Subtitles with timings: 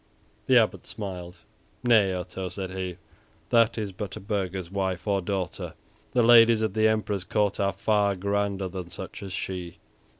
[0.47, 1.41] The Abbot smiled.
[1.83, 2.97] "Nay, Otto," said he,
[3.51, 5.75] "that is but a burgher's wife or daughter;
[6.13, 9.77] the ladies at the Emperor's court are far grander than such as she."